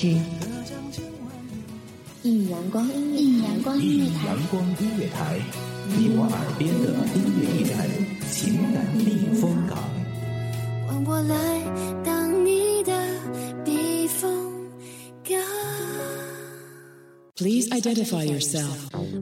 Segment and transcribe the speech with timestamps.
[0.00, 1.52] 走进旋律背后的深情往事。
[2.22, 5.38] 一米阳光音乐，一米阳光音乐台，阳光音乐台，
[5.88, 7.76] 你我耳边的音乐驿站，
[8.30, 9.04] 情感避
[9.38, 9.76] 风港。
[10.86, 11.34] 换我来
[12.02, 12.92] 当你的
[13.62, 14.30] 避风
[15.22, 15.38] 港。
[17.36, 18.68] Please identify yourself。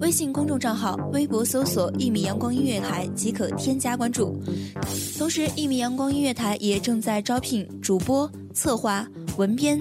[0.01, 4.41] 微信公众账号、微博搜索“一米阳光音乐台”即可添加关注。
[5.19, 9.07] 同时，一米阳光音乐台也正在招聘主播、策划、
[9.37, 9.81] 文编、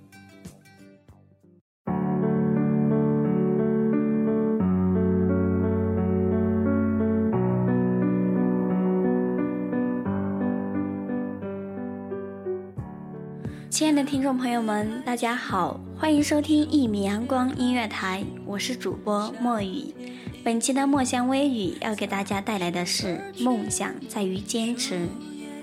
[13.71, 19.95] 亲爱的听众朋友们，大家好，欢迎收听一米阳光音乐台，我是主播墨雨。
[20.43, 25.07] 本期的墨香微雨要给大家带来的是：梦想在于坚持。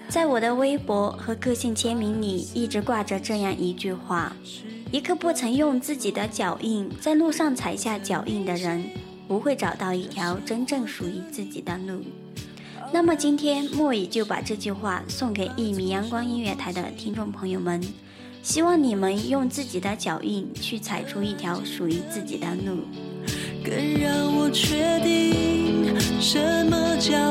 [0.09, 4.35] 在我的微博和个性签名里，一直挂着这样一句话：
[4.91, 8.83] 一个不曾用自己的脚印在路上踩下脚印的人，
[9.29, 12.03] 不会找到一条真正属于自己的路。
[12.91, 17.81] 那么今天莫雨就把这句话送给一米阳光音乐台的听众朋友们，
[18.43, 22.79] 希望你们用自己的脚印去踩出一条属于自己的路。
[23.63, 27.28] 更让我确定什么叫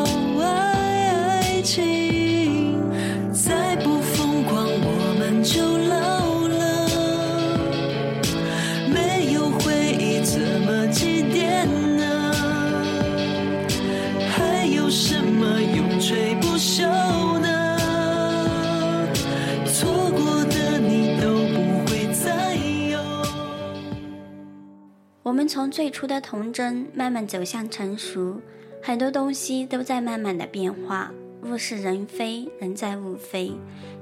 [25.37, 28.41] 我们从最初的童真慢慢走向成熟，
[28.81, 31.11] 很多东西都在慢慢的变化。
[31.43, 33.53] 物是人非，人在物非，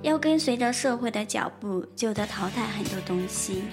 [0.01, 3.63] 要跟随着社会的脚步，就得淘汰很多东西。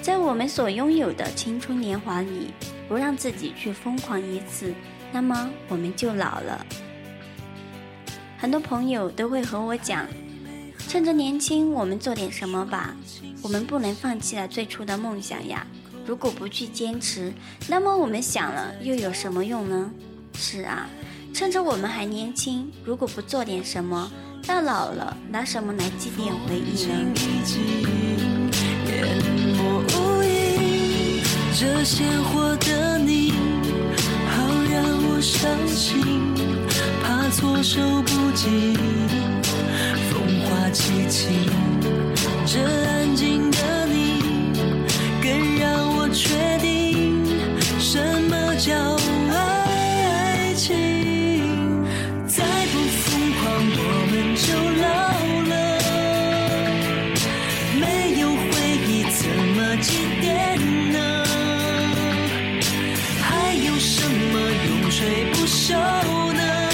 [0.00, 2.54] 在我们所拥有的青春年华里，
[2.86, 4.72] 不让自己去疯狂一次，
[5.10, 6.64] 那么我们就老了。
[8.38, 10.06] 很多朋友都会和我讲，
[10.78, 12.94] 趁着年轻，我们做点什么吧。
[13.42, 15.66] 我们不能放弃了最初的梦想呀。
[16.06, 17.32] 如果不去坚持，
[17.68, 19.90] 那么我们想了又有什么用呢？
[20.34, 20.88] 是啊，
[21.32, 24.10] 趁着我们还年轻，如果不做点什么，
[24.46, 26.92] 到老了拿什么来祭奠回忆呢？
[31.54, 33.30] 这鲜活的你，
[34.26, 36.02] 好让我伤心，
[37.04, 38.74] 怕措手不及，
[40.10, 41.28] 风花凄凄，
[59.82, 60.56] 么祭奠
[60.92, 61.24] 呢？
[63.20, 64.38] 还有什么
[64.68, 65.74] 永垂不朽
[66.32, 66.70] 呢？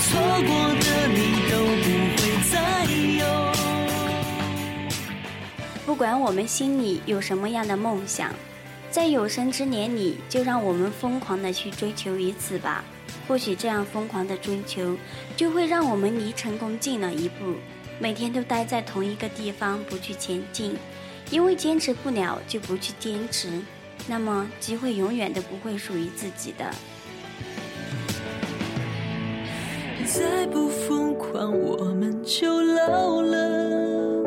[0.00, 0.50] 错过
[0.80, 1.18] 的你
[1.50, 1.84] 都不
[2.16, 2.18] 会
[2.50, 2.54] 再
[3.18, 3.20] 有。
[5.84, 8.32] 不管我们心里有什么样的梦想，
[8.90, 12.82] 在有生之年里，就让我们疯狂的去追求一次吧。
[13.28, 14.96] 或许这样疯狂的追求，
[15.36, 17.56] 就会让我们离成功近了一步。
[17.98, 20.74] 每天都待在同一个地方不去前进，
[21.30, 23.48] 因为坚持不了就不去坚持，
[24.08, 26.64] 那么机会永远都不会属于自己的。
[30.06, 34.26] 再不疯狂，我们就老了。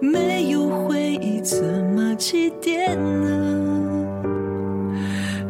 [0.00, 4.06] 没有回忆怎么祭奠呢？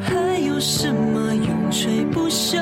[0.00, 2.58] 还有什么永垂不朽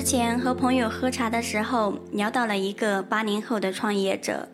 [0.00, 4.48] 之前和朋友喝茶的时候，聊到了一个八零后的创业者，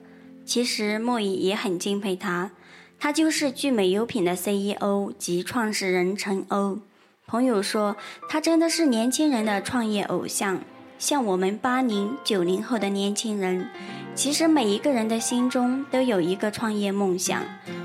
[0.45, 2.51] 其实莫雨也很敬佩他，
[2.99, 6.81] 他就是聚美优品的 CEO 及创始人陈欧。
[7.29, 7.97] 朋友说
[8.29, 10.61] 他真的是年轻人的创业偶像，
[10.99, 13.69] 像我们八零九零后的年轻人，
[14.17, 17.41] 其实每一个人的心中都有一个创业梦想，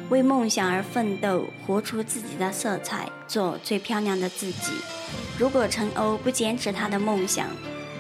[0.10, 4.72] 为梦想而奋斗，活出自己的色彩，做最漂亮的自己。
[5.42, 7.48] 如果陈欧不坚持他的梦想，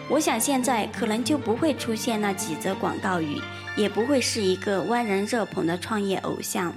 [0.08, 3.42] 我想现在可能就不会出现那几则广告语，
[3.76, 6.72] 也不会是一个万人热捧的创业偶像。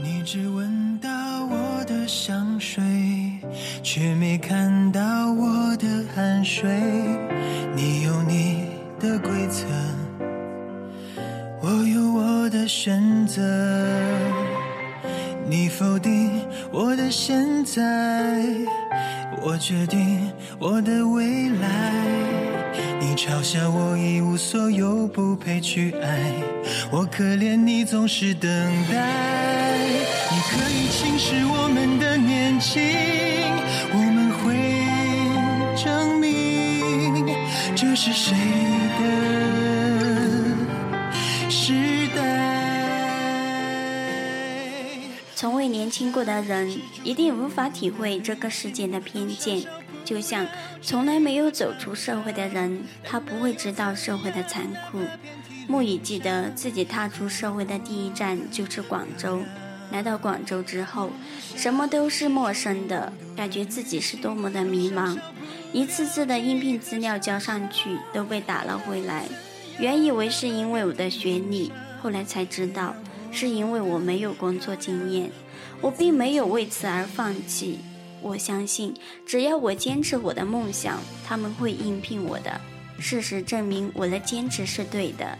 [0.00, 1.10] 你只闻到
[1.46, 2.80] 我的香水，
[3.82, 6.70] 却没看到我的汗水。
[7.74, 8.66] 你有你
[9.00, 9.66] 的规则，
[11.60, 13.42] 我有我的选择。
[15.50, 16.30] 你否定
[16.70, 17.82] 我的现在，
[19.42, 21.92] 我决定我的未来。
[23.00, 26.34] 你嘲笑我一无所有，不配去爱，
[26.90, 28.50] 我可怜你总是等
[28.92, 29.78] 待。
[30.30, 32.82] 你可以轻视我们的年轻，
[33.90, 34.54] 我们会
[35.82, 37.34] 证明
[37.74, 38.36] 这是谁
[39.00, 39.37] 的
[45.38, 49.62] 从未年轻过的人，一定无法体会这个世界的偏见。
[50.04, 50.44] 就像
[50.82, 54.98] 从来没有走出社会的人，他不会知道社会的残酷。
[55.68, 59.44] 木雨记得自己踏出社会的第一站就是广州。
[59.92, 61.08] 来到广州之后，
[61.54, 65.16] 什么都是陌生的，感觉自己是多么的迷茫。
[65.72, 69.28] 一次次的应聘资料交上去都被打了回来。
[69.78, 71.70] 原以为是因为我的学历，
[72.02, 72.92] 后来才知道
[73.30, 75.30] 是因为我没有工作经验。
[75.80, 77.78] 我并没有为此而放弃。
[78.20, 78.92] 我相信，
[79.24, 82.60] 只要我坚持我的梦想，他们会应聘我的。
[82.98, 85.38] 事实证明，我的坚持是对的。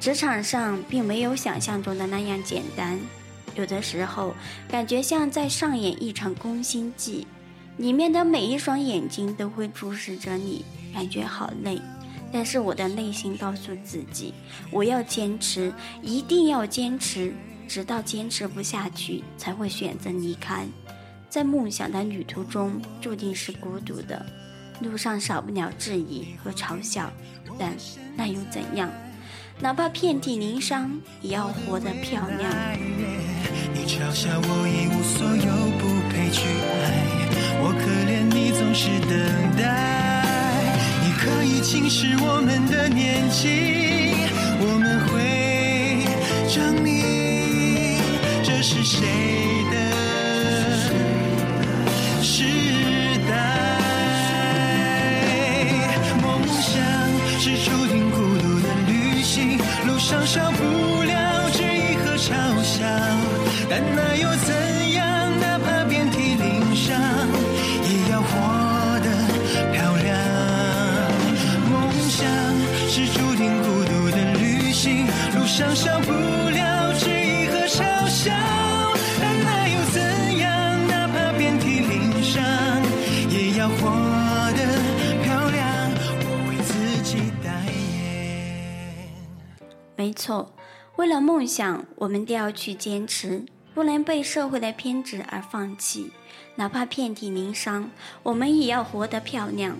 [0.00, 2.98] 职场上并没有想象中的那样简单。
[3.54, 4.34] 有的时候，
[4.68, 7.26] 感觉像在上演一场宫心计，
[7.76, 11.80] 里面的每一双眼睛都会注视着你，感觉好累。
[12.32, 14.32] 但是我的内心告诉自己，
[14.70, 17.34] 我要坚持，一定要坚持，
[17.66, 20.66] 直到坚持不下去，才会选择离开。
[21.28, 24.24] 在梦想的旅途中，注定是孤独的，
[24.80, 27.12] 路上少不了质疑和嘲笑，
[27.58, 27.74] 但
[28.16, 28.90] 那又怎样？
[29.60, 30.90] 哪怕遍体鳞伤，
[31.20, 32.50] 也要活得漂亮。
[33.74, 36.84] 你嘲笑我一无所有，不配去爱，
[37.60, 40.09] 我可怜你总是等待。
[41.22, 43.48] 可以轻视我们的年纪，
[44.58, 45.12] 我们会
[46.48, 48.00] 证明
[48.42, 49.06] 这是谁
[49.70, 49.76] 的
[52.22, 52.42] 时
[53.28, 53.34] 代。
[56.22, 56.72] 梦想
[57.38, 62.28] 是注定孤独的旅行，路上少不了质疑和嘲
[62.62, 62.82] 笑。
[63.68, 64.48] 但那又怎
[90.00, 90.50] 没错，
[90.96, 93.44] 为了梦想，我们都要去坚持。
[93.74, 96.10] 不能被社会的偏执而放弃，
[96.54, 97.90] 哪怕遍体鳞伤，
[98.22, 99.76] 我们也要活得漂亮。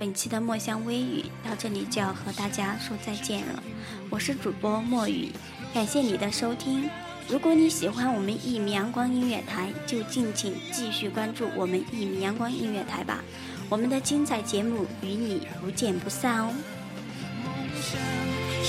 [0.00, 3.62] 本期的墨香微语到这里就要和大家说再见了，
[4.10, 5.28] 我是主播墨雨，
[5.72, 6.90] 感谢你的收听。
[7.28, 13.22] 如果你喜欢我们一米阳光音乐台，就敬请继续关注我们一米阳光音乐台吧，
[13.68, 16.52] 我们的精彩节目与你不见不散哦。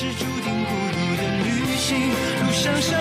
[0.02, 3.01] 是注定孤独的旅行，路上